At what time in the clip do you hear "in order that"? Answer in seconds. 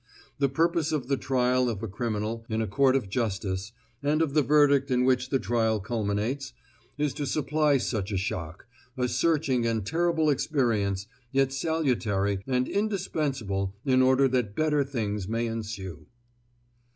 13.85-14.55